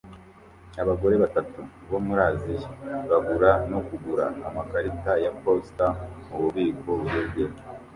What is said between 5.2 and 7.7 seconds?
ya posita mububiko bugezweho